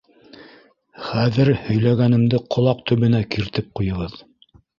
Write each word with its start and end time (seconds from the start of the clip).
—Хәҙер 1.09 1.51
һөйләгәнемде 1.65 2.41
ҡолаҡ 2.57 2.83
төбөнә 2.93 3.21
киртеп 3.37 3.71
ҡуйығыҙ. 3.81 4.19